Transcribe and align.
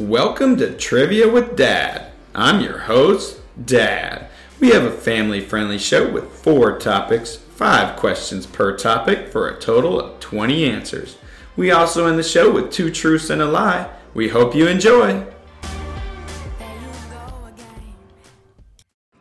Welcome 0.00 0.56
to 0.56 0.74
Trivia 0.78 1.28
with 1.28 1.56
Dad. 1.56 2.10
I'm 2.34 2.62
your 2.62 2.78
host, 2.78 3.38
Dad. 3.66 4.28
We 4.58 4.70
have 4.70 4.84
a 4.84 4.90
family 4.90 5.42
friendly 5.42 5.76
show 5.76 6.10
with 6.10 6.32
four 6.32 6.78
topics, 6.78 7.36
five 7.36 7.96
questions 7.96 8.46
per 8.46 8.78
topic, 8.78 9.28
for 9.28 9.46
a 9.46 9.60
total 9.60 10.00
of 10.00 10.18
20 10.20 10.64
answers. 10.64 11.18
We 11.54 11.70
also 11.70 12.06
end 12.06 12.18
the 12.18 12.22
show 12.22 12.50
with 12.50 12.72
two 12.72 12.90
truths 12.90 13.28
and 13.28 13.42
a 13.42 13.44
lie. 13.44 13.90
We 14.14 14.30
hope 14.30 14.54
you 14.54 14.68
enjoy. 14.68 15.26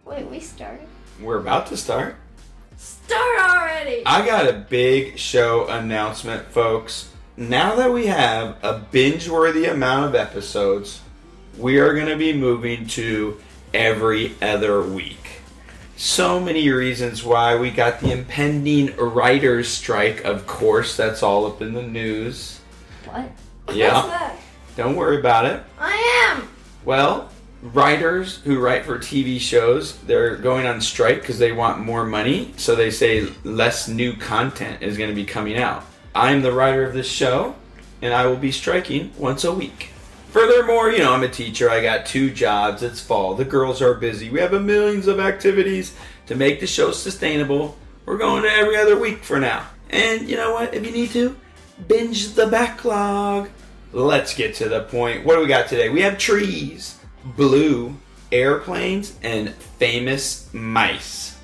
Wait, 0.05 0.29
we 0.29 0.39
started? 0.39 0.87
We're 1.19 1.39
about 1.39 1.67
to 1.67 1.75
start. 1.75 2.15
I 4.09 4.25
got 4.25 4.49
a 4.49 4.53
big 4.53 5.19
show 5.19 5.67
announcement, 5.67 6.47
folks. 6.47 7.11
Now 7.37 7.75
that 7.75 7.93
we 7.93 8.07
have 8.07 8.57
a 8.63 8.79
binge 8.79 9.29
worthy 9.29 9.65
amount 9.65 10.05
of 10.05 10.15
episodes, 10.15 10.99
we 11.59 11.77
are 11.77 11.93
going 11.93 12.07
to 12.07 12.15
be 12.15 12.33
moving 12.33 12.87
to 12.87 13.39
every 13.71 14.33
other 14.41 14.81
week. 14.81 15.41
So 15.95 16.39
many 16.39 16.69
reasons 16.69 17.23
why 17.23 17.55
we 17.57 17.69
got 17.69 17.99
the 17.99 18.11
impending 18.11 18.95
writer's 18.97 19.69
strike, 19.69 20.25
of 20.25 20.47
course, 20.47 20.97
that's 20.97 21.21
all 21.21 21.45
up 21.45 21.61
in 21.61 21.73
the 21.73 21.83
news. 21.83 22.61
What? 23.05 23.29
Yeah. 23.71 23.93
What's 23.93 24.07
that? 24.07 24.39
Don't 24.75 24.95
worry 24.95 25.19
about 25.19 25.45
it. 25.45 25.61
I 25.77 26.31
am! 26.33 26.49
Well, 26.83 27.29
writers 27.61 28.37
who 28.37 28.59
write 28.59 28.85
for 28.85 28.97
TV 28.97 29.39
shows, 29.39 29.97
they're 29.99 30.35
going 30.35 30.65
on 30.65 30.81
strike 30.81 31.21
because 31.21 31.39
they 31.39 31.51
want 31.51 31.79
more 31.79 32.05
money. 32.05 32.53
So 32.57 32.75
they 32.75 32.91
say 32.91 33.27
less 33.43 33.87
new 33.87 34.13
content 34.13 34.81
is 34.81 34.97
going 34.97 35.09
to 35.09 35.15
be 35.15 35.25
coming 35.25 35.57
out. 35.57 35.85
I'm 36.15 36.41
the 36.41 36.51
writer 36.51 36.83
of 36.83 36.93
this 36.93 37.09
show, 37.09 37.55
and 38.01 38.13
I 38.13 38.25
will 38.25 38.37
be 38.37 38.51
striking 38.51 39.11
once 39.17 39.43
a 39.43 39.53
week. 39.53 39.91
Furthermore, 40.31 40.91
you 40.91 40.99
know, 40.99 41.13
I'm 41.13 41.23
a 41.23 41.29
teacher. 41.29 41.69
I 41.69 41.81
got 41.81 42.05
two 42.05 42.29
jobs. 42.29 42.83
It's 42.83 43.01
fall. 43.01 43.33
The 43.33 43.45
girls 43.45 43.81
are 43.81 43.95
busy. 43.95 44.29
We 44.29 44.39
have 44.39 44.53
a 44.53 44.59
millions 44.59 45.07
of 45.07 45.19
activities 45.19 45.95
to 46.27 46.35
make 46.35 46.59
the 46.59 46.67
show 46.67 46.91
sustainable. 46.91 47.77
We're 48.05 48.17
going 48.17 48.43
to 48.43 48.49
every 48.49 48.77
other 48.77 48.97
week 48.97 49.23
for 49.23 49.39
now. 49.39 49.65
And 49.89 50.29
you 50.29 50.35
know 50.35 50.53
what? 50.53 50.73
If 50.73 50.85
you 50.85 50.91
need 50.91 51.09
to, 51.11 51.35
binge 51.87 52.33
the 52.33 52.45
backlog. 52.45 53.49
Let's 53.91 54.35
get 54.35 54.53
to 54.55 54.69
the 54.69 54.83
point. 54.83 55.25
What 55.25 55.35
do 55.35 55.41
we 55.41 55.47
got 55.47 55.67
today? 55.67 55.89
We 55.89 56.01
have 56.01 56.19
trees, 56.19 56.98
blue, 57.23 57.95
airplanes, 58.31 59.17
and 59.23 59.53
famous 59.53 60.51
mice. 60.53 61.37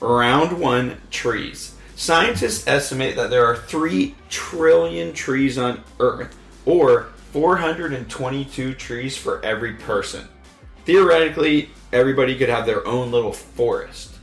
Round 0.00 0.58
one 0.58 1.00
trees. 1.10 1.74
Scientists 1.94 2.66
estimate 2.66 3.16
that 3.16 3.30
there 3.30 3.46
are 3.46 3.56
3 3.56 4.14
trillion 4.28 5.12
trees 5.12 5.58
on 5.58 5.82
Earth, 6.00 6.36
or 6.66 7.08
422 7.32 8.74
trees 8.74 9.16
for 9.16 9.42
every 9.44 9.74
person. 9.74 10.26
Theoretically, 10.84 11.70
everybody 11.92 12.36
could 12.36 12.48
have 12.48 12.66
their 12.66 12.86
own 12.86 13.12
little 13.12 13.32
forest. 13.32 14.18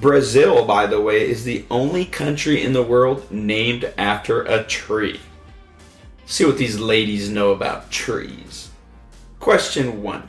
Brazil, 0.00 0.64
by 0.64 0.86
the 0.86 1.00
way, 1.00 1.28
is 1.28 1.44
the 1.44 1.64
only 1.70 2.04
country 2.04 2.62
in 2.62 2.72
the 2.72 2.82
world 2.82 3.30
named 3.30 3.92
after 3.96 4.42
a 4.42 4.64
tree. 4.64 5.20
See 6.26 6.44
what 6.44 6.58
these 6.58 6.78
ladies 6.78 7.28
know 7.28 7.50
about 7.50 7.90
trees. 7.90 8.69
Question 9.40 10.02
1. 10.02 10.28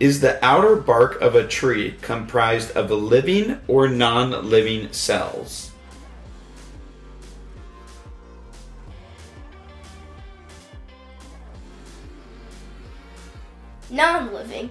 Is 0.00 0.20
the 0.20 0.44
outer 0.44 0.74
bark 0.74 1.20
of 1.20 1.36
a 1.36 1.46
tree 1.46 1.94
comprised 2.02 2.72
of 2.76 2.90
living 2.90 3.60
or 3.68 3.86
non 3.86 4.50
living 4.50 4.92
cells? 4.92 5.70
Non 13.88 14.32
living. 14.34 14.70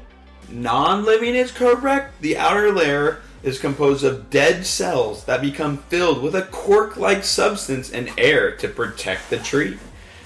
Non 0.49 1.05
living 1.05 1.33
is 1.33 1.53
correct. 1.53 2.19
The 2.19 2.37
outer 2.37 2.69
layer 2.69 3.21
is 3.43 3.59
composed 3.59 4.03
of 4.03 4.29
dead 4.29 4.65
cells 4.65 5.23
that 5.23 5.41
become 5.41 5.77
filled 5.77 6.21
with 6.21 6.35
a 6.35 6.41
cork 6.41 6.97
like 6.97 7.23
substance 7.23 7.89
and 7.89 8.11
air 8.17 8.57
to 8.57 8.67
protect 8.67 9.29
the 9.29 9.37
tree. 9.37 9.79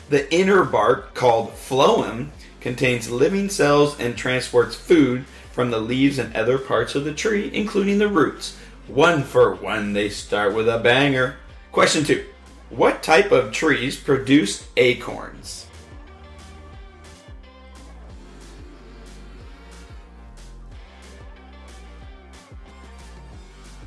The 0.09 0.33
inner 0.33 0.63
bark, 0.63 1.13
called 1.13 1.51
phloem, 1.51 2.29
contains 2.67 3.09
living 3.09 3.47
cells 3.49 3.97
and 3.97 4.17
transports 4.17 4.75
food 4.75 5.23
from 5.53 5.71
the 5.71 5.79
leaves 5.79 6.19
and 6.19 6.35
other 6.35 6.57
parts 6.57 6.95
of 6.95 7.05
the 7.05 7.13
tree, 7.13 7.49
including 7.53 7.97
the 7.97 8.09
roots. 8.09 8.57
One 8.87 9.23
for 9.23 9.55
one, 9.55 9.93
they 9.93 10.09
start 10.09 10.53
with 10.53 10.67
a 10.67 10.77
banger. 10.77 11.37
Question 11.71 12.03
two 12.03 12.25
What 12.69 13.01
type 13.01 13.31
of 13.31 13.53
trees 13.53 13.95
produce 13.95 14.67
acorns? 14.75 15.67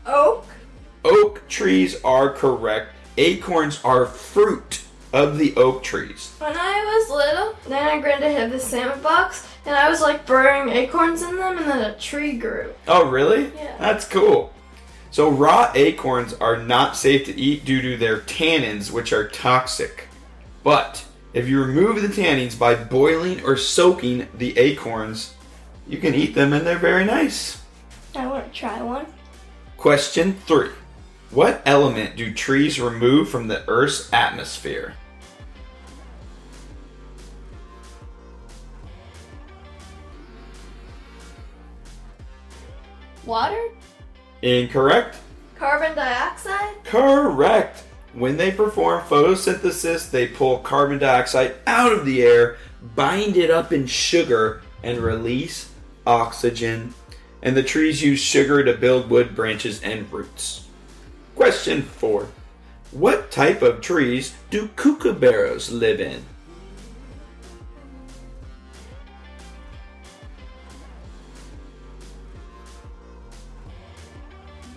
Oak. 0.06 0.46
Oak 1.04 1.46
trees 1.48 2.02
are 2.02 2.32
correct. 2.32 2.94
Acorns 3.18 3.78
are 3.84 4.06
fruit 4.06 4.80
of 5.12 5.38
the 5.38 5.54
oak 5.56 5.82
trees. 5.82 6.34
When 6.38 6.56
I 6.56 6.84
was 6.84 7.10
little, 7.10 7.56
then 7.68 7.88
I 7.88 8.00
granted 8.00 8.32
had 8.32 8.50
this 8.50 8.64
salmon 8.64 9.00
box, 9.02 9.46
and 9.66 9.74
I 9.74 9.88
was 9.88 10.00
like 10.00 10.26
burying 10.26 10.68
acorns 10.68 11.22
in 11.22 11.36
them, 11.36 11.58
and 11.58 11.66
then 11.66 11.90
a 11.90 11.98
tree 11.98 12.34
grew. 12.34 12.72
Oh, 12.86 13.08
really? 13.08 13.52
Yeah. 13.56 13.76
That's 13.78 14.06
cool. 14.06 14.52
So, 15.10 15.28
raw 15.28 15.72
acorns 15.74 16.34
are 16.34 16.56
not 16.56 16.96
safe 16.96 17.26
to 17.26 17.36
eat 17.38 17.64
due 17.64 17.82
to 17.82 17.96
their 17.96 18.20
tannins, 18.20 18.92
which 18.92 19.12
are 19.12 19.28
toxic. 19.28 20.06
But 20.62 21.04
if 21.32 21.48
you 21.48 21.62
remove 21.62 22.02
the 22.02 22.08
tannins 22.08 22.58
by 22.58 22.74
boiling 22.74 23.42
or 23.44 23.56
soaking 23.56 24.28
the 24.36 24.56
acorns, 24.58 25.34
you 25.86 25.98
can 25.98 26.14
eat 26.14 26.34
them 26.34 26.52
and 26.52 26.66
they're 26.66 26.78
very 26.78 27.04
nice. 27.04 27.62
I 28.14 28.26
want 28.26 28.52
to 28.52 28.58
try 28.58 28.82
one. 28.82 29.06
Question 29.76 30.34
three 30.34 30.70
What 31.30 31.62
element 31.64 32.16
do 32.16 32.32
trees 32.32 32.80
remove 32.80 33.28
from 33.28 33.48
the 33.48 33.68
Earth's 33.68 34.12
atmosphere? 34.12 34.94
Water? 43.30 43.68
Incorrect. 44.42 45.16
Carbon 45.54 45.94
dioxide? 45.94 46.82
Correct. 46.82 47.84
When 48.12 48.36
they 48.36 48.50
perform 48.50 49.04
photosynthesis, 49.04 50.10
they 50.10 50.26
pull 50.26 50.58
carbon 50.58 50.98
dioxide 50.98 51.54
out 51.64 51.92
of 51.92 52.04
the 52.04 52.24
air, 52.24 52.56
bind 52.96 53.36
it 53.36 53.48
up 53.48 53.72
in 53.72 53.86
sugar, 53.86 54.62
and 54.82 54.98
release 54.98 55.70
oxygen. 56.04 56.92
And 57.40 57.56
the 57.56 57.62
trees 57.62 58.02
use 58.02 58.18
sugar 58.18 58.64
to 58.64 58.74
build 58.74 59.08
wood, 59.08 59.36
branches, 59.36 59.80
and 59.80 60.12
roots. 60.12 60.66
Question 61.36 61.82
4. 61.82 62.26
What 62.90 63.30
type 63.30 63.62
of 63.62 63.80
trees 63.80 64.34
do 64.50 64.66
kookaburras 64.74 65.70
live 65.70 66.00
in? 66.00 66.24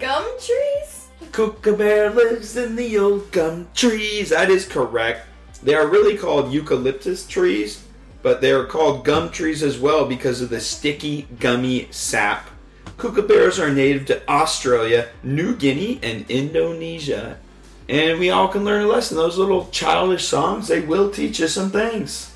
Gum 0.04 0.26
trees? 0.38 1.08
Kookaburra 1.32 2.14
lives 2.14 2.58
in 2.58 2.76
the 2.76 2.98
old 2.98 3.32
gum 3.32 3.70
trees. 3.74 4.32
That 4.32 4.50
is 4.50 4.68
correct. 4.68 5.26
They 5.64 5.76
are 5.76 5.88
really 5.88 6.18
called 6.18 6.52
eucalyptus 6.52 7.26
trees, 7.26 7.86
but 8.22 8.42
they 8.42 8.52
are 8.52 8.66
called 8.66 9.06
gum 9.06 9.30
trees 9.32 9.64
as 9.64 9.80
well 9.80 10.06
because 10.06 10.42
of 10.42 10.50
the 10.50 10.60
sticky, 10.60 11.30
gummy 11.40 11.88
sap. 11.90 12.50
Kookaburras 12.98 13.64
are 13.66 13.74
native 13.74 14.06
to 14.08 14.30
Australia, 14.30 15.08
New 15.24 15.56
Guinea, 15.56 16.02
and 16.04 16.30
Indonesia. 16.30 17.40
And 17.88 18.20
we 18.20 18.30
all 18.30 18.50
can 18.50 18.66
learn 18.66 18.84
a 18.84 18.88
lesson. 18.90 19.16
Those 19.16 19.38
little 19.38 19.70
childish 19.70 20.26
songs, 20.26 20.68
they 20.68 20.82
will 20.82 21.12
teach 21.12 21.42
us 21.42 21.54
some 21.54 21.72
things. 21.72 22.36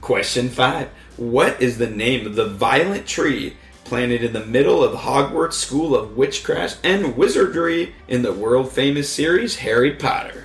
Question 0.00 0.48
5. 0.48 0.88
What 1.18 1.60
is 1.60 1.76
the 1.76 1.90
name 1.90 2.26
of 2.26 2.36
the 2.36 2.48
violent 2.48 3.06
tree 3.06 3.58
planted 3.86 4.24
in 4.24 4.32
the 4.32 4.44
middle 4.44 4.82
of 4.82 5.00
Hogwarts 5.00 5.52
School 5.54 5.94
of 5.94 6.16
Witchcraft 6.16 6.78
and 6.82 7.16
Wizardry 7.16 7.94
in 8.08 8.22
the 8.22 8.32
world 8.32 8.70
famous 8.72 9.08
series 9.08 9.56
Harry 9.56 9.92
Potter? 9.92 10.44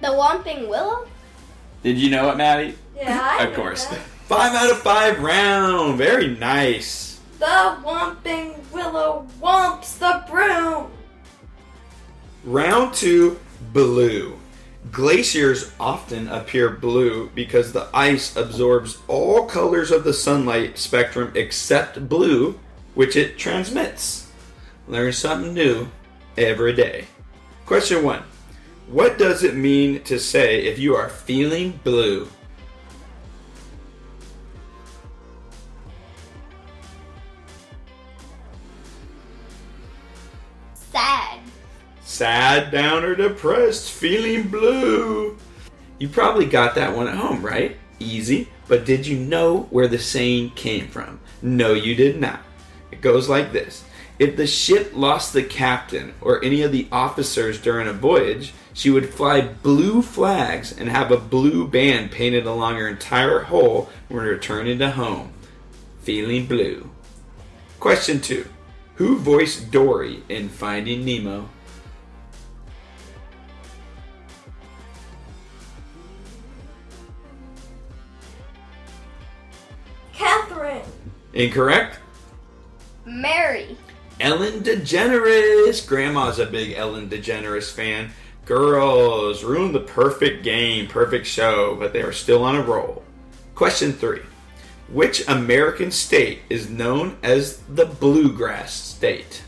The 0.00 0.06
Whomping 0.08 0.68
Willow? 0.68 1.06
Did 1.82 1.98
you 1.98 2.10
know 2.10 2.30
it, 2.30 2.36
Maddie? 2.36 2.76
Yeah, 2.96 3.36
I 3.40 3.44
of 3.44 3.54
course. 3.54 3.86
that. 3.86 3.98
Five 3.98 4.54
out 4.54 4.70
of 4.70 4.78
five 4.78 5.20
round. 5.20 5.98
Very 5.98 6.28
nice. 6.28 7.20
The 7.38 7.76
Whomping 7.82 8.54
Willow 8.70 9.26
whomps 9.42 9.98
the 9.98 10.24
broom! 10.30 10.90
Round 12.44 12.94
two, 12.94 13.38
blue. 13.72 14.39
Glaciers 14.90 15.72
often 15.78 16.26
appear 16.28 16.68
blue 16.68 17.30
because 17.34 17.72
the 17.72 17.88
ice 17.94 18.34
absorbs 18.34 18.98
all 19.06 19.46
colors 19.46 19.90
of 19.90 20.02
the 20.02 20.12
sunlight 20.12 20.78
spectrum 20.78 21.30
except 21.36 22.08
blue, 22.08 22.58
which 22.94 23.14
it 23.14 23.38
transmits. 23.38 24.32
Learn 24.88 25.12
something 25.12 25.54
new 25.54 25.88
every 26.36 26.72
day. 26.72 27.06
Question 27.66 28.02
one 28.02 28.24
What 28.88 29.16
does 29.16 29.44
it 29.44 29.54
mean 29.54 30.02
to 30.04 30.18
say 30.18 30.64
if 30.64 30.78
you 30.78 30.96
are 30.96 31.08
feeling 31.08 31.78
blue? 31.84 32.28
Sad, 42.20 42.70
down, 42.70 43.02
or 43.02 43.14
depressed, 43.14 43.90
feeling 43.90 44.48
blue. 44.48 45.38
You 45.98 46.10
probably 46.10 46.44
got 46.44 46.74
that 46.74 46.94
one 46.94 47.08
at 47.08 47.16
home, 47.16 47.40
right? 47.40 47.78
Easy. 47.98 48.50
But 48.68 48.84
did 48.84 49.06
you 49.06 49.16
know 49.16 49.60
where 49.70 49.88
the 49.88 49.98
saying 49.98 50.50
came 50.50 50.88
from? 50.88 51.20
No, 51.40 51.72
you 51.72 51.94
did 51.94 52.20
not. 52.20 52.40
It 52.92 53.00
goes 53.00 53.30
like 53.30 53.52
this 53.52 53.84
If 54.18 54.36
the 54.36 54.46
ship 54.46 54.92
lost 54.94 55.32
the 55.32 55.42
captain 55.42 56.12
or 56.20 56.44
any 56.44 56.60
of 56.60 56.72
the 56.72 56.88
officers 56.92 57.58
during 57.58 57.88
a 57.88 57.94
voyage, 57.94 58.52
she 58.74 58.90
would 58.90 59.14
fly 59.14 59.40
blue 59.40 60.02
flags 60.02 60.78
and 60.78 60.90
have 60.90 61.10
a 61.10 61.16
blue 61.16 61.66
band 61.66 62.10
painted 62.10 62.44
along 62.44 62.76
her 62.76 62.86
entire 62.86 63.44
hull 63.44 63.88
when 64.10 64.24
returning 64.26 64.78
to 64.80 64.90
home. 64.90 65.32
Feeling 66.02 66.44
blue. 66.44 66.90
Question 67.78 68.20
two 68.20 68.46
Who 68.96 69.16
voiced 69.16 69.70
Dory 69.70 70.22
in 70.28 70.50
Finding 70.50 71.06
Nemo? 71.06 71.48
Catherine. 80.70 80.92
Incorrect. 81.32 81.98
Mary. 83.04 83.76
Ellen 84.20 84.62
DeGeneres. 84.62 85.86
Grandma's 85.86 86.38
a 86.38 86.46
big 86.46 86.74
Ellen 86.76 87.08
DeGeneres 87.08 87.72
fan. 87.72 88.10
Girls 88.44 89.44
ruined 89.44 89.74
the 89.74 89.80
perfect 89.80 90.42
game, 90.42 90.88
perfect 90.88 91.26
show, 91.26 91.76
but 91.76 91.92
they 91.92 92.02
are 92.02 92.12
still 92.12 92.42
on 92.42 92.56
a 92.56 92.62
roll. 92.62 93.02
Question 93.54 93.92
three 93.92 94.22
Which 94.88 95.26
American 95.28 95.90
state 95.90 96.40
is 96.50 96.68
known 96.68 97.16
as 97.22 97.58
the 97.68 97.86
Bluegrass 97.86 98.72
State? 98.72 99.42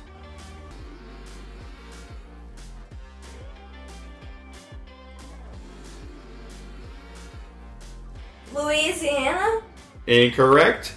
Louisiana. 8.54 9.62
Incorrect. 10.06 10.94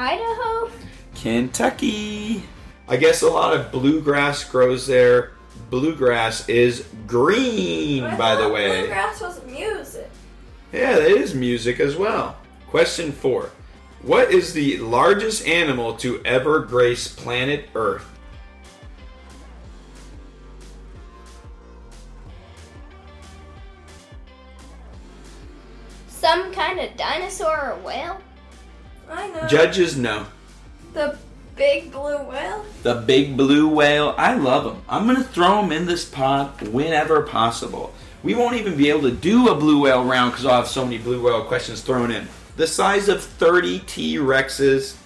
Idaho. 0.00 0.70
Kentucky. 1.14 2.42
I 2.88 2.96
guess 2.96 3.20
a 3.20 3.28
lot 3.28 3.54
of 3.54 3.70
bluegrass 3.70 4.44
grows 4.44 4.86
there. 4.86 5.32
Bluegrass 5.68 6.48
is 6.48 6.86
green, 7.06 8.04
I 8.04 8.16
by 8.16 8.34
the 8.34 8.48
way. 8.48 8.78
Bluegrass 8.78 9.20
was 9.20 9.44
music. 9.44 10.08
Yeah, 10.72 10.96
it 10.96 11.18
is 11.18 11.34
music 11.34 11.80
as 11.80 11.96
well. 11.96 12.38
Question 12.68 13.12
four 13.12 13.50
What 14.00 14.32
is 14.32 14.54
the 14.54 14.78
largest 14.78 15.46
animal 15.46 15.94
to 15.98 16.22
ever 16.24 16.60
grace 16.60 17.06
planet 17.06 17.68
Earth? 17.74 18.06
Some 26.08 26.50
kind 26.54 26.80
of 26.80 26.96
dinosaur 26.96 27.72
or 27.72 27.78
whale? 27.84 28.22
Know. 29.34 29.46
Judges 29.46 29.96
know. 29.96 30.26
the 30.92 31.16
big 31.56 31.92
blue 31.92 32.18
whale. 32.22 32.64
The 32.82 32.94
big 32.94 33.36
blue 33.36 33.68
whale, 33.68 34.14
I 34.16 34.34
love 34.34 34.64
them. 34.64 34.82
I'm 34.88 35.04
going 35.06 35.18
to 35.18 35.24
throw 35.24 35.60
them 35.60 35.72
in 35.72 35.86
this 35.86 36.04
pot 36.04 36.62
whenever 36.62 37.22
possible. 37.22 37.92
We 38.22 38.34
won't 38.34 38.56
even 38.56 38.76
be 38.76 38.88
able 38.90 39.02
to 39.02 39.12
do 39.12 39.48
a 39.48 39.54
blue 39.54 39.82
whale 39.82 40.04
round 40.04 40.32
because 40.32 40.46
I'll 40.46 40.56
have 40.56 40.68
so 40.68 40.84
many 40.84 40.98
blue 40.98 41.22
whale 41.22 41.44
questions 41.44 41.80
thrown 41.82 42.10
in. 42.10 42.28
The 42.56 42.66
size 42.66 43.08
of 43.08 43.22
30 43.22 43.80
T 43.80 44.16
Rexes. 44.16 44.96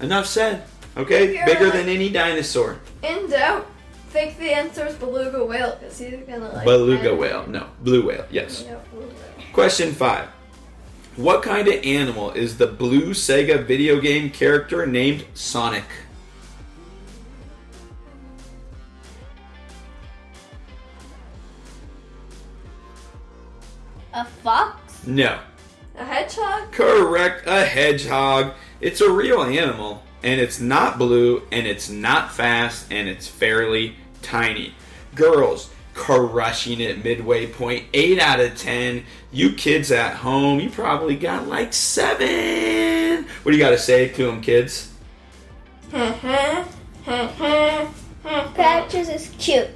Enough 0.00 0.26
said. 0.26 0.64
Okay? 0.96 1.44
Bigger 1.44 1.64
right. 1.64 1.72
than 1.72 1.88
any 1.88 2.08
dinosaur. 2.08 2.78
In 3.02 3.30
doubt, 3.30 3.66
think 4.10 4.38
the 4.38 4.52
answer 4.52 4.86
is 4.86 4.94
beluga 4.96 5.44
whale 5.44 5.76
because 5.78 5.98
he's 5.98 6.14
gonna 6.26 6.52
like. 6.52 6.64
Beluga 6.64 7.14
whale. 7.14 7.46
No. 7.46 7.66
Blue 7.82 8.06
whale. 8.06 8.26
Yes. 8.30 8.62
Blue 8.62 9.00
whale. 9.00 9.12
Question 9.52 9.92
five. 9.92 10.28
What 11.16 11.42
kind 11.42 11.68
of 11.68 11.74
animal 11.84 12.30
is 12.30 12.56
the 12.56 12.66
blue 12.66 13.10
Sega 13.10 13.62
video 13.66 14.00
game 14.00 14.30
character 14.30 14.86
named 14.86 15.26
Sonic? 15.34 15.84
A 24.14 24.24
fox? 24.24 25.06
No. 25.06 25.38
A 25.96 26.04
hedgehog. 26.04 26.72
Correct, 26.72 27.46
a 27.46 27.66
hedgehog. 27.66 28.54
It's 28.80 29.02
a 29.02 29.10
real 29.10 29.42
animal, 29.42 30.02
and 30.22 30.40
it's 30.40 30.60
not 30.60 30.96
blue, 30.96 31.42
and 31.52 31.66
it's 31.66 31.90
not 31.90 32.32
fast, 32.32 32.90
and 32.90 33.06
it's 33.06 33.28
fairly 33.28 33.96
tiny. 34.22 34.74
Girls, 35.14 35.68
crushing 35.94 36.80
it 36.80 37.04
midway 37.04 37.46
point. 37.46 37.82
point, 37.82 37.86
8 37.92 38.18
out 38.18 38.40
of 38.40 38.56
10. 38.56 39.04
You 39.30 39.52
kids 39.52 39.90
at 39.90 40.16
home, 40.16 40.60
you 40.60 40.70
probably 40.70 41.16
got 41.16 41.48
like 41.48 41.72
7. 41.72 43.24
What 43.24 43.52
do 43.52 43.56
you 43.56 43.62
got 43.62 43.70
to 43.70 43.78
say 43.78 44.08
to 44.08 44.26
them, 44.26 44.40
kids? 44.40 44.92
Patches 48.54 49.08
is 49.08 49.32
cute. 49.38 49.68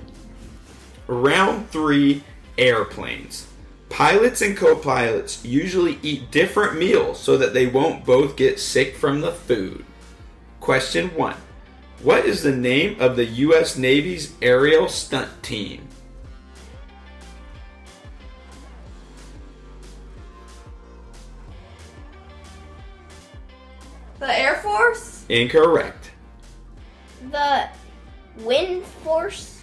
Round 1.06 1.68
three 1.70 2.22
airplanes. 2.56 3.46
Pilots 3.88 4.42
and 4.42 4.56
co 4.56 4.76
pilots 4.76 5.44
usually 5.44 5.98
eat 6.02 6.30
different 6.30 6.78
meals 6.78 7.20
so 7.20 7.36
that 7.36 7.54
they 7.54 7.66
won't 7.66 8.04
both 8.04 8.36
get 8.36 8.58
sick 8.58 8.96
from 8.96 9.20
the 9.20 9.32
food. 9.32 9.84
Question 10.60 11.08
one 11.10 11.36
What 12.02 12.24
is 12.24 12.42
the 12.42 12.54
name 12.54 12.96
of 13.00 13.16
the 13.16 13.24
U.S. 13.24 13.76
Navy's 13.76 14.34
aerial 14.42 14.88
stunt 14.88 15.42
team? 15.42 15.86
The 24.18 24.38
Air 24.38 24.56
Force. 24.56 25.24
Incorrect. 25.28 26.10
The 27.30 27.68
wind 28.38 28.84
force? 28.84 29.62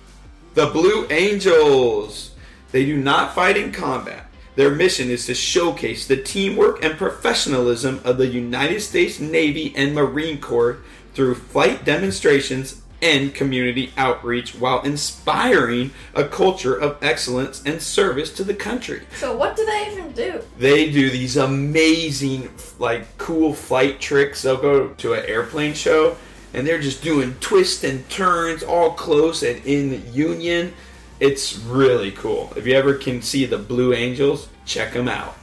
The 0.53 0.67
Blue 0.67 1.07
Angels. 1.10 2.36
They 2.72 2.86
do 2.86 2.98
not 2.98 3.33
fight 3.33 3.57
in 3.57 3.72
combat. 3.72 4.27
Their 4.55 4.69
mission 4.69 5.10
is 5.10 5.25
to 5.25 5.33
showcase 5.33 6.05
the 6.05 6.17
teamwork 6.17 6.83
and 6.83 6.98
professionalism 6.98 8.00
of 8.03 8.17
the 8.19 8.27
United 8.27 8.81
States 8.81 9.19
Navy 9.19 9.74
and 9.75 9.95
Marine 9.95 10.39
Corps 10.39 10.77
through 11.15 11.36
flight 11.36 11.83
demonstrations 11.83 12.83
and 13.03 13.36
community 13.36 13.91
outreach 13.98 14.55
while 14.55 14.81
inspiring 14.81 15.91
a 16.15 16.24
culture 16.24 16.74
of 16.74 16.98
excellence 17.03 17.62
and 17.65 17.81
service 17.81 18.33
to 18.33 18.43
the 18.43 18.53
country. 18.53 19.01
So 19.17 19.36
what 19.36 19.57
do 19.57 19.65
they 19.65 19.91
even 19.91 20.12
do? 20.13 20.41
They 20.57 20.89
do 20.89 21.10
these 21.10 21.36
amazing, 21.36 22.50
like, 22.79 23.17
cool 23.17 23.53
flight 23.53 24.00
tricks. 24.00 24.41
They'll 24.41 24.55
go 24.55 24.89
to 24.89 25.13
an 25.13 25.25
airplane 25.27 25.74
show 25.74 26.15
and 26.53 26.65
they're 26.65 26.79
just 26.79 27.03
doing 27.03 27.36
twists 27.41 27.83
and 27.83 28.07
turns 28.10 28.63
all 28.63 28.91
close 28.91 29.43
and 29.43 29.63
in 29.65 30.13
union. 30.13 30.74
It's 31.19 31.57
really 31.57 32.12
cool. 32.12 32.53
If 32.55 32.65
you 32.65 32.74
ever 32.75 32.93
can 32.93 33.22
see 33.22 33.45
the 33.45 33.57
Blue 33.57 33.93
Angels, 33.93 34.48
check 34.65 34.93
them 34.93 35.10
out. 35.10 35.36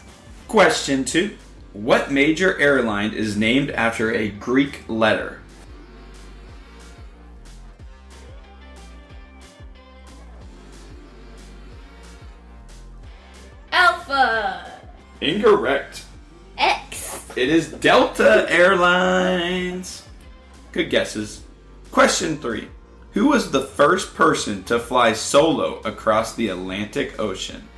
Question 0.49 1.05
two 1.05 1.37
What 1.73 2.11
major 2.11 2.59
airline 2.59 3.13
is 3.13 3.37
named 3.37 3.71
after 3.71 4.13
a 4.13 4.31
Greek 4.31 4.85
letter? 4.89 5.40
Incorrect. 15.21 16.05
X. 16.57 17.29
It 17.37 17.51
is 17.51 17.71
Delta 17.73 18.47
Airlines. 18.49 20.09
Good 20.73 20.89
guesses. 20.89 21.43
Question 21.91 22.39
three 22.39 22.69
Who 23.13 23.29
was 23.29 23.51
the 23.51 23.61
first 23.63 24.15
person 24.15 24.65
to 24.65 24.79
fly 24.79 25.13
solo 25.13 25.81
across 25.81 26.35
the 26.35 26.49
Atlantic 26.49 27.21
Ocean? 27.21 27.69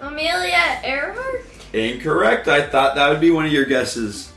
Amelia 0.00 0.80
Earhart. 0.84 1.44
Incorrect. 1.72 2.48
I 2.48 2.66
thought 2.66 2.94
that 2.94 3.08
would 3.08 3.20
be 3.20 3.30
one 3.30 3.46
of 3.46 3.52
your 3.52 3.64
guesses. 3.64 4.32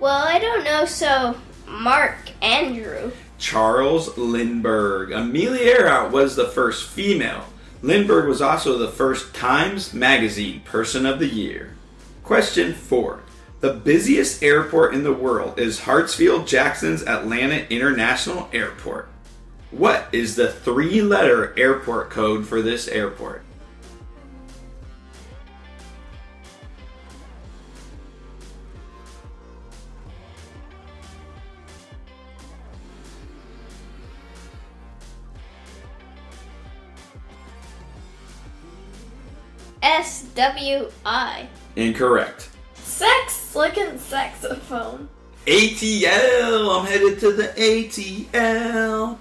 Well, 0.00 0.24
I 0.26 0.38
don't 0.38 0.64
know, 0.64 0.84
so 0.84 1.36
Mark 1.66 2.16
Andrew. 2.40 3.10
Charles 3.38 4.18
Lindbergh. 4.18 5.12
Amelia 5.12 5.62
Earhart 5.62 6.12
was 6.12 6.36
the 6.36 6.48
first 6.48 6.88
female 6.88 7.44
Lindbergh 7.80 8.28
was 8.28 8.42
also 8.42 8.76
the 8.76 8.88
first 8.88 9.32
Times 9.34 9.94
Magazine 9.94 10.60
Person 10.60 11.06
of 11.06 11.20
the 11.20 11.28
Year. 11.28 11.74
Question 12.24 12.74
4. 12.74 13.20
The 13.60 13.72
busiest 13.72 14.42
airport 14.42 14.94
in 14.94 15.04
the 15.04 15.12
world 15.12 15.58
is 15.58 15.80
Hartsfield 15.80 16.48
Jackson's 16.48 17.04
Atlanta 17.04 17.66
International 17.70 18.48
Airport. 18.52 19.08
What 19.70 20.08
is 20.10 20.34
the 20.34 20.50
three 20.50 21.02
letter 21.02 21.56
airport 21.56 22.10
code 22.10 22.46
for 22.46 22.62
this 22.62 22.88
airport? 22.88 23.42
S 39.88 40.24
W 40.34 40.90
I. 41.06 41.48
Incorrect. 41.74 42.50
Sex 42.74 43.56
looking 43.56 43.98
saxophone. 43.98 45.08
ATL. 45.46 46.78
I'm 46.78 46.86
headed 46.86 47.18
to 47.20 47.32
the 47.32 47.48
ATL. 47.56 49.16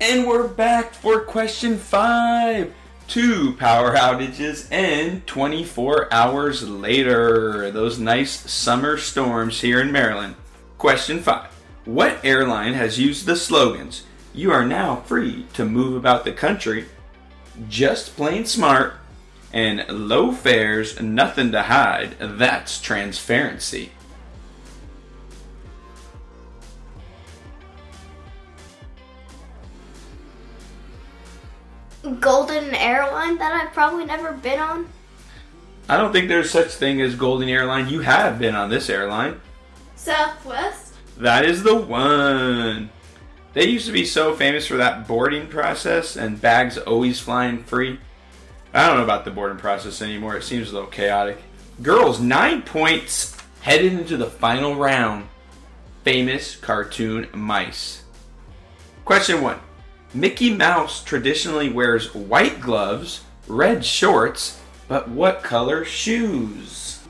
And 0.00 0.28
we're 0.28 0.46
back 0.46 0.94
for 0.94 1.22
question 1.22 1.78
five. 1.78 2.72
Two 3.08 3.54
power 3.54 3.96
outages 3.96 4.68
and 4.70 5.26
24 5.26 6.14
hours 6.14 6.68
later. 6.68 7.72
Those 7.72 7.98
nice 7.98 8.48
summer 8.48 8.98
storms 8.98 9.62
here 9.62 9.80
in 9.80 9.90
Maryland. 9.90 10.36
Question 10.78 11.18
five. 11.18 11.50
What 11.84 12.24
airline 12.24 12.74
has 12.74 13.00
used 13.00 13.26
the 13.26 13.34
slogans, 13.34 14.04
You 14.32 14.52
are 14.52 14.64
now 14.64 15.00
free 15.06 15.46
to 15.54 15.64
move 15.64 15.96
about 15.96 16.24
the 16.24 16.32
country, 16.32 16.86
just 17.68 18.14
plain 18.14 18.46
smart, 18.46 18.94
and 19.52 19.84
low 19.88 20.32
fares, 20.32 21.00
nothing 21.00 21.52
to 21.52 21.62
hide? 21.62 22.16
That's 22.18 22.80
transparency. 22.80 23.92
Golden 32.18 32.74
Airline 32.74 33.38
that 33.38 33.52
I've 33.52 33.72
probably 33.72 34.04
never 34.04 34.32
been 34.32 34.58
on. 34.58 34.88
I 35.88 35.96
don't 35.96 36.12
think 36.12 36.28
there's 36.28 36.50
such 36.50 36.68
thing 36.68 37.00
as 37.00 37.14
Golden 37.14 37.48
Airline. 37.48 37.88
You 37.88 38.00
have 38.00 38.38
been 38.38 38.54
on 38.54 38.70
this 38.70 38.88
airline. 38.88 39.40
Southwest. 39.96 40.94
That 41.18 41.44
is 41.44 41.62
the 41.62 41.74
one. 41.74 42.90
They 43.52 43.66
used 43.66 43.86
to 43.86 43.92
be 43.92 44.06
so 44.06 44.34
famous 44.34 44.66
for 44.66 44.76
that 44.76 45.06
boarding 45.06 45.48
process 45.48 46.16
and 46.16 46.40
bags 46.40 46.78
always 46.78 47.20
flying 47.20 47.64
free. 47.64 47.98
I 48.72 48.86
don't 48.86 48.98
know 48.98 49.04
about 49.04 49.24
the 49.24 49.32
boarding 49.32 49.58
process 49.58 50.00
anymore. 50.00 50.36
It 50.36 50.44
seems 50.44 50.70
a 50.70 50.74
little 50.74 50.88
chaotic. 50.88 51.38
Girls, 51.82 52.20
nine 52.20 52.62
points 52.62 53.36
headed 53.62 53.92
into 53.92 54.16
the 54.16 54.30
final 54.30 54.76
round. 54.76 55.28
Famous 56.04 56.54
cartoon 56.54 57.28
mice. 57.32 58.04
Question 59.04 59.42
one 59.42 59.58
Mickey 60.14 60.54
Mouse 60.54 61.02
traditionally 61.02 61.68
wears 61.68 62.14
white 62.14 62.60
gloves, 62.60 63.24
red 63.48 63.84
shorts, 63.84 64.60
but 64.86 65.08
what 65.08 65.42
color 65.42 65.84
shoes? 65.84 67.00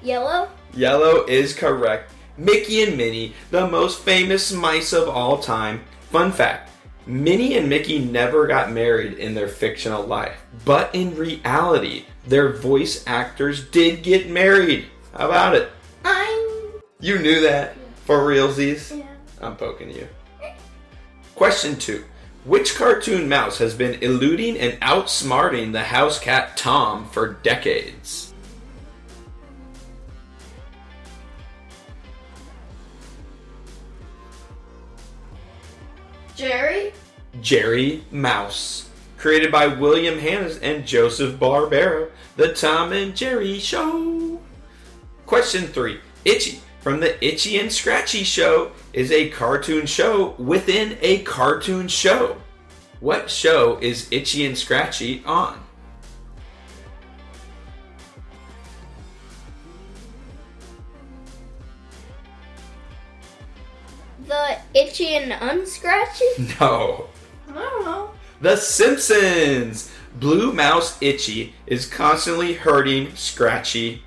Yellow. 0.00 0.48
Yellow 0.74 1.24
is 1.26 1.54
correct. 1.54 2.11
Mickey 2.38 2.82
and 2.82 2.96
Minnie, 2.96 3.34
the 3.50 3.66
most 3.66 4.00
famous 4.00 4.52
mice 4.52 4.92
of 4.92 5.08
all 5.08 5.38
time. 5.38 5.84
Fun 6.10 6.32
fact 6.32 6.70
Minnie 7.06 7.56
and 7.56 7.68
Mickey 7.68 7.98
never 7.98 8.46
got 8.46 8.70
married 8.70 9.14
in 9.14 9.34
their 9.34 9.48
fictional 9.48 10.04
life, 10.04 10.36
but 10.64 10.94
in 10.94 11.16
reality, 11.16 12.04
their 12.26 12.52
voice 12.52 13.04
actors 13.06 13.68
did 13.68 14.02
get 14.02 14.30
married. 14.30 14.86
How 15.16 15.28
about 15.28 15.56
it? 15.56 15.70
I'm. 16.04 16.80
You 17.00 17.18
knew 17.18 17.40
that 17.40 17.74
for 18.04 18.18
realsies? 18.20 18.96
Yeah. 18.96 19.06
I'm 19.40 19.56
poking 19.56 19.90
you. 19.90 20.06
Question 21.34 21.76
two. 21.76 22.04
Which 22.44 22.76
cartoon 22.76 23.28
mouse 23.28 23.58
has 23.58 23.74
been 23.74 24.02
eluding 24.02 24.58
and 24.58 24.80
outsmarting 24.80 25.72
the 25.72 25.84
house 25.84 26.18
cat 26.18 26.56
Tom 26.56 27.08
for 27.08 27.34
decades? 27.34 28.31
Jerry. 36.34 36.92
Jerry 37.40 38.04
Mouse. 38.10 38.88
Created 39.18 39.52
by 39.52 39.66
William 39.66 40.18
Hanna 40.18 40.52
and 40.62 40.86
Joseph 40.86 41.38
Barbera, 41.38 42.10
The 42.36 42.52
Tom 42.52 42.92
and 42.92 43.14
Jerry 43.14 43.58
Show. 43.58 44.40
Question 45.26 45.64
3. 45.66 46.00
Itchy 46.24 46.60
from 46.80 47.00
the 47.00 47.24
Itchy 47.24 47.58
and 47.60 47.72
Scratchy 47.72 48.24
Show 48.24 48.72
is 48.92 49.12
a 49.12 49.30
cartoon 49.30 49.86
show 49.86 50.30
within 50.38 50.98
a 51.00 51.22
cartoon 51.22 51.86
show. 51.86 52.36
What 53.00 53.30
show 53.30 53.78
is 53.80 54.08
Itchy 54.10 54.44
and 54.44 54.58
Scratchy 54.58 55.22
on? 55.24 55.60
The 64.26 64.58
Itchy 64.74 65.14
and 65.16 65.32
Unscratchy. 65.32 66.56
No. 66.60 67.08
I 67.48 67.54
don't 67.54 67.84
know. 67.84 68.10
The 68.40 68.56
Simpsons! 68.56 69.90
Blue 70.18 70.52
Mouse 70.52 70.96
Itchy 71.00 71.54
is 71.66 71.86
constantly 71.86 72.54
hurting 72.54 73.14
Scratchy. 73.14 74.02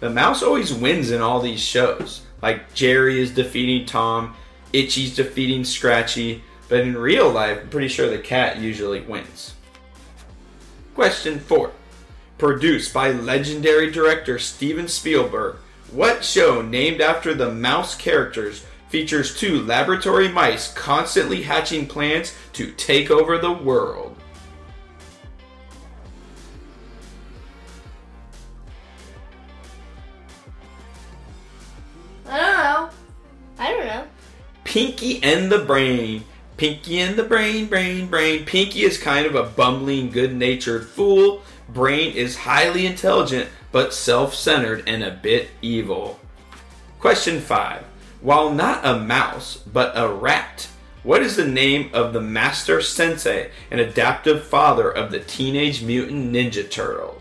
The 0.00 0.10
mouse 0.10 0.42
always 0.42 0.72
wins 0.72 1.10
in 1.10 1.20
all 1.20 1.40
these 1.40 1.60
shows. 1.60 2.22
Like 2.42 2.74
Jerry 2.74 3.20
is 3.20 3.30
defeating 3.30 3.86
Tom, 3.86 4.34
Itchy's 4.72 5.14
defeating 5.14 5.64
Scratchy, 5.64 6.42
but 6.68 6.80
in 6.80 6.96
real 6.96 7.30
life, 7.30 7.60
I'm 7.62 7.68
pretty 7.68 7.88
sure 7.88 8.08
the 8.08 8.18
cat 8.18 8.58
usually 8.58 9.00
wins. 9.00 9.54
Question 10.94 11.38
4. 11.38 11.70
Produced 12.38 12.92
by 12.92 13.12
legendary 13.12 13.90
director 13.90 14.38
Steven 14.38 14.88
Spielberg, 14.88 15.56
what 15.90 16.24
show 16.24 16.60
named 16.60 17.00
after 17.00 17.32
the 17.32 17.52
mouse 17.52 17.94
characters 17.94 18.64
features 18.94 19.36
two 19.36 19.60
laboratory 19.62 20.28
mice 20.28 20.72
constantly 20.72 21.42
hatching 21.42 21.84
plans 21.84 22.32
to 22.52 22.70
take 22.74 23.10
over 23.10 23.38
the 23.38 23.50
world? 23.50 24.14
I 32.24 32.38
don't 32.38 32.56
know. 32.56 32.90
I 33.58 33.72
don't 33.72 33.86
know. 33.86 34.06
Pinky 34.62 35.20
and 35.24 35.50
the 35.50 35.58
Brain. 35.58 36.22
Pinky 36.56 37.00
and 37.00 37.16
the 37.16 37.24
Brain, 37.24 37.66
Brain, 37.66 38.06
Brain. 38.06 38.44
Pinky 38.44 38.84
is 38.84 38.96
kind 38.96 39.26
of 39.26 39.34
a 39.34 39.42
bumbling, 39.42 40.08
good 40.08 40.36
natured 40.36 40.86
fool. 40.86 41.42
Brain 41.68 42.14
is 42.14 42.36
highly 42.36 42.86
intelligent, 42.86 43.48
but 43.72 43.92
self 43.92 44.36
centered 44.36 44.84
and 44.86 45.02
a 45.02 45.10
bit 45.10 45.48
evil. 45.62 46.20
Question 47.00 47.40
5. 47.40 47.86
While 48.24 48.54
not 48.54 48.86
a 48.86 48.98
mouse, 48.98 49.58
but 49.58 49.92
a 49.94 50.08
rat, 50.08 50.68
what 51.02 51.20
is 51.20 51.36
the 51.36 51.46
name 51.46 51.90
of 51.92 52.14
the 52.14 52.22
master 52.22 52.80
sensei 52.80 53.50
and 53.70 53.78
adaptive 53.78 54.46
father 54.46 54.90
of 54.90 55.10
the 55.10 55.20
Teenage 55.20 55.82
Mutant 55.82 56.32
Ninja 56.32 56.70
Turtle? 56.70 57.20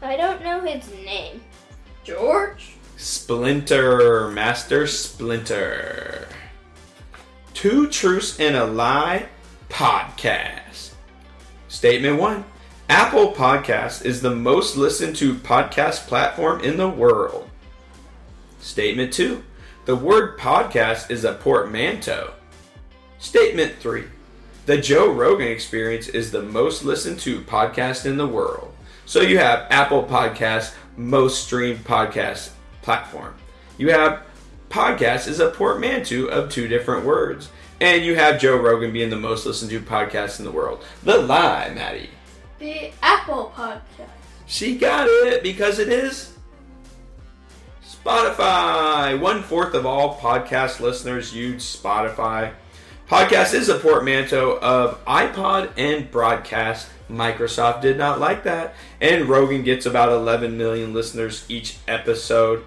I 0.00 0.16
don't 0.16 0.42
know 0.42 0.60
his 0.60 0.90
name. 1.04 1.42
George. 2.04 2.76
Splinter, 2.96 4.30
Master 4.30 4.86
Splinter. 4.86 6.26
Two 7.52 7.90
Truths 7.90 8.40
and 8.40 8.56
a 8.56 8.64
Lie 8.64 9.28
podcast. 9.68 10.92
Statement 11.68 12.18
one 12.18 12.44
Apple 12.94 13.32
Podcast 13.32 14.04
is 14.04 14.20
the 14.20 14.36
most 14.36 14.76
listened 14.76 15.16
to 15.16 15.34
podcast 15.34 16.06
platform 16.08 16.60
in 16.60 16.76
the 16.76 16.90
world. 16.90 17.48
Statement 18.60 19.14
two 19.14 19.42
The 19.86 19.96
word 19.96 20.38
podcast 20.38 21.10
is 21.10 21.24
a 21.24 21.32
portmanteau. 21.32 22.34
Statement 23.18 23.76
three 23.80 24.04
The 24.66 24.76
Joe 24.76 25.10
Rogan 25.10 25.48
Experience 25.48 26.08
is 26.08 26.30
the 26.30 26.42
most 26.42 26.84
listened 26.84 27.18
to 27.20 27.40
podcast 27.40 28.04
in 28.04 28.18
the 28.18 28.26
world. 28.26 28.74
So 29.06 29.22
you 29.22 29.38
have 29.38 29.68
Apple 29.70 30.04
Podcast, 30.04 30.74
most 30.98 31.44
streamed 31.44 31.84
podcast 31.84 32.50
platform. 32.82 33.34
You 33.78 33.90
have 33.92 34.20
podcast 34.68 35.28
is 35.28 35.40
a 35.40 35.48
portmanteau 35.48 36.26
of 36.26 36.50
two 36.50 36.68
different 36.68 37.06
words. 37.06 37.48
And 37.80 38.04
you 38.04 38.16
have 38.16 38.38
Joe 38.38 38.58
Rogan 38.58 38.92
being 38.92 39.08
the 39.08 39.16
most 39.16 39.46
listened 39.46 39.70
to 39.70 39.80
podcast 39.80 40.40
in 40.40 40.44
the 40.44 40.52
world. 40.52 40.84
The 41.04 41.16
lie, 41.16 41.72
Maddie. 41.74 42.10
The 42.62 42.92
Apple 43.02 43.52
Podcast. 43.56 44.06
She 44.46 44.76
got 44.76 45.08
it 45.08 45.42
because 45.42 45.80
it 45.80 45.88
is 45.88 46.32
Spotify. 47.84 49.18
One 49.18 49.42
fourth 49.42 49.74
of 49.74 49.84
all 49.84 50.16
podcast 50.20 50.78
listeners 50.78 51.34
use 51.34 51.76
Spotify. 51.76 52.52
Podcast 53.08 53.54
is 53.54 53.68
a 53.68 53.80
portmanteau 53.80 54.60
of 54.62 55.04
iPod 55.06 55.72
and 55.76 56.08
broadcast. 56.08 56.88
Microsoft 57.10 57.80
did 57.80 57.98
not 57.98 58.20
like 58.20 58.44
that, 58.44 58.76
and 59.00 59.28
Rogan 59.28 59.64
gets 59.64 59.84
about 59.84 60.12
11 60.12 60.56
million 60.56 60.94
listeners 60.94 61.44
each 61.48 61.78
episode. 61.88 62.64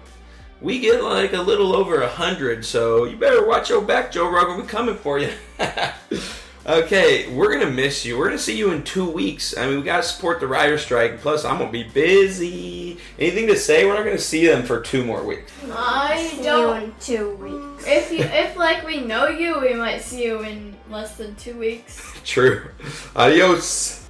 We 0.60 0.78
get 0.78 1.02
like 1.02 1.32
a 1.32 1.40
little 1.40 1.74
over 1.74 2.02
a 2.02 2.08
hundred, 2.08 2.66
so 2.66 3.04
you 3.04 3.16
better 3.16 3.46
watch 3.46 3.70
your 3.70 3.80
back, 3.80 4.12
Joe 4.12 4.30
Rogan. 4.30 4.58
We're 4.58 4.66
coming 4.66 4.96
for 4.96 5.18
you. 5.18 5.32
okay, 6.66 7.28
we're 7.32 7.52
gonna 7.52 7.70
miss 7.70 8.04
you. 8.04 8.18
We're 8.18 8.26
gonna 8.26 8.38
see 8.38 8.56
you 8.56 8.72
in 8.72 8.82
two 8.84 9.08
weeks. 9.08 9.56
I 9.56 9.66
mean, 9.66 9.78
we 9.78 9.82
gotta 9.82 10.02
support 10.02 10.40
the 10.40 10.46
writer 10.46 10.78
strike. 10.78 11.20
Plus, 11.20 11.44
I'm 11.44 11.58
gonna 11.58 11.70
be 11.70 11.84
busy. 11.84 12.98
Anything 13.18 13.46
to 13.48 13.56
say? 13.56 13.84
We're 13.86 13.94
not 13.94 14.04
gonna 14.04 14.18
see 14.18 14.46
them 14.46 14.64
for 14.64 14.80
two 14.80 15.04
more 15.04 15.22
weeks. 15.24 15.52
I 15.72 16.26
See 16.30 16.38
you 16.38 16.42
don't. 16.44 16.82
in 16.84 16.94
two 17.00 17.36
weeks. 17.36 17.84
If 17.86 18.12
you, 18.12 18.20
if 18.24 18.56
like 18.56 18.86
we 18.86 19.00
know 19.00 19.28
you, 19.28 19.60
we 19.60 19.74
might 19.74 20.02
see 20.02 20.24
you 20.24 20.40
in 20.40 20.76
less 20.90 21.16
than 21.16 21.34
two 21.36 21.58
weeks. 21.58 22.00
True. 22.24 22.62
Adios. 23.14 24.05